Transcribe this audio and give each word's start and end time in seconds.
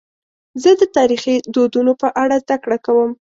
زه 0.61 0.71
د 0.81 0.83
تاریخي 0.97 1.35
دودونو 1.53 1.91
په 2.01 2.07
اړه 2.21 2.35
زدهکړه 2.43 2.77
کوم. 2.85 3.11